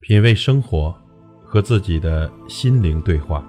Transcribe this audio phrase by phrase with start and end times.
[0.00, 0.94] 品味生活，
[1.42, 3.42] 和自己的心灵对话。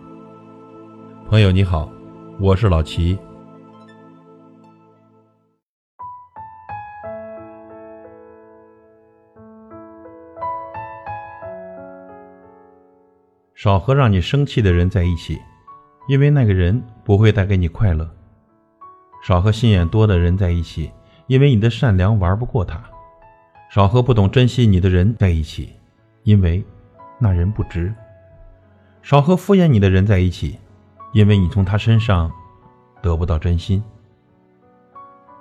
[1.29, 1.91] 朋友你好，
[2.39, 3.15] 我是老齐。
[13.53, 15.37] 少和让你生气的人在一起，
[16.07, 18.05] 因为那个人不会带给你快乐；
[19.21, 20.89] 少和心眼多的人在一起，
[21.27, 22.77] 因为你的善良玩不过他；
[23.69, 25.76] 少和不懂珍惜你的人在一起。
[26.27, 26.61] 因为
[27.19, 27.95] 那人不值，
[29.01, 30.59] 少和敷衍你的人在一起，
[31.13, 32.29] 因为你从他身上
[33.01, 33.81] 得不到真心；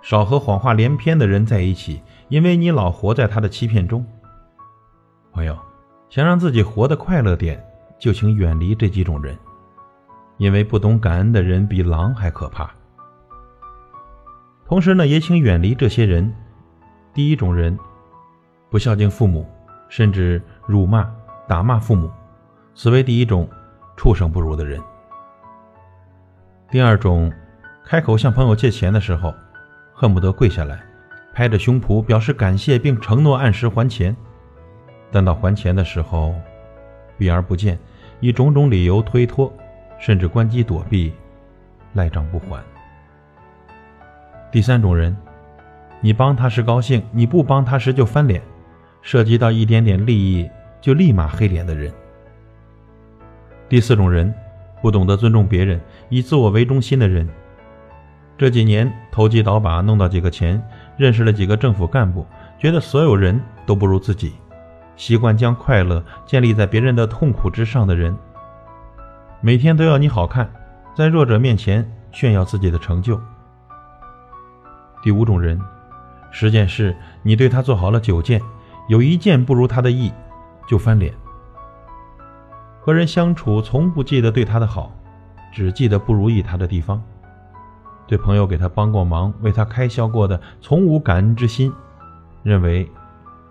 [0.00, 4.06] 少和谎话连篇的人在一起，因为你老活在他的欺骗中。
[5.32, 5.58] 朋友，
[6.08, 7.60] 想让自己活得快乐点，
[7.98, 9.36] 就请远离这几种人，
[10.36, 12.70] 因为不懂感恩的人比狼还可怕。
[14.64, 16.32] 同时呢，也请远离这些人。
[17.12, 17.76] 第一种人，
[18.70, 19.44] 不孝敬父母。
[19.88, 21.10] 甚至辱骂、
[21.48, 22.10] 打骂父母，
[22.74, 23.48] 此为第一种
[23.96, 24.80] 畜生不如的人。
[26.70, 27.32] 第二种，
[27.84, 29.32] 开口向朋友借钱的时候，
[29.94, 30.80] 恨不得跪下来，
[31.32, 34.14] 拍着胸脯表示感谢，并承诺按时还钱，
[35.12, 36.34] 但到还钱的时候，
[37.16, 37.78] 避而不见，
[38.20, 39.52] 以种种理由推脱，
[39.98, 41.12] 甚至关机躲避，
[41.92, 42.60] 赖账不还。
[44.50, 45.16] 第三种人，
[46.00, 48.42] 你帮他时高兴，你不帮他时就翻脸。
[49.06, 51.92] 涉及到一点点利益就立马黑脸的人。
[53.68, 54.34] 第四种人，
[54.82, 57.24] 不懂得尊重别人，以自我为中心的人。
[58.36, 60.60] 这几年投机倒把，弄到几个钱，
[60.96, 62.26] 认识了几个政府干部，
[62.58, 64.32] 觉得所有人都不如自己，
[64.96, 68.12] 习惯将快乐建立在别人的痛苦之上的人。
[69.40, 70.50] 每天都要你好看，
[70.96, 73.20] 在弱者面前炫耀自己的成就。
[75.00, 75.60] 第五种人，
[76.32, 78.42] 十件事你对他做好了九件。
[78.88, 80.12] 有一件不如他的意，
[80.66, 81.12] 就翻脸。
[82.80, 84.92] 和人相处，从不记得对他的好，
[85.52, 87.02] 只记得不如意他的地方。
[88.06, 91.72] 对朋友给他帮过忙、为他开销过的，从无感恩之心，
[92.44, 92.88] 认为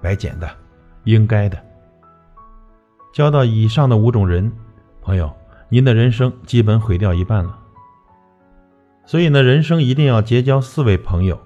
[0.02, 0.50] 白捡的、
[1.04, 1.62] 应该的。
[3.12, 4.50] 交到以上的五种人，
[5.02, 5.30] 朋友，
[5.68, 7.60] 您的人生基本毁掉一半了。
[9.06, 11.38] 所以呢，人生一定要结交四位朋友，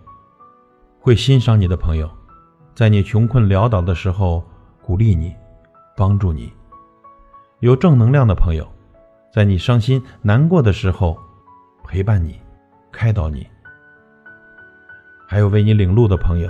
[0.99, 2.09] 会欣赏你的朋友。
[2.79, 4.41] 在你穷困潦倒的时候，
[4.81, 5.35] 鼓励你，
[5.97, 6.49] 帮助你；
[7.59, 8.65] 有正能量的朋友，
[9.33, 11.19] 在你伤心难过的时候，
[11.83, 12.39] 陪伴你，
[12.89, 13.41] 开导你；
[15.27, 16.49] 还有为你领路的朋友，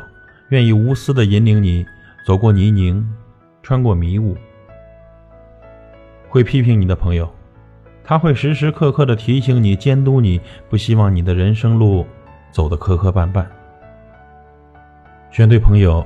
[0.49, 1.83] 愿意无私的引领你
[2.23, 3.03] 走过泥泞，
[3.63, 4.35] 穿过迷雾；
[6.29, 7.27] 会批评你的朋友，
[8.03, 12.05] 他会时时刻刻的提醒你、监督你，不希望你的人生路
[12.51, 13.43] 走得磕磕绊绊。
[15.31, 16.05] 选对朋友。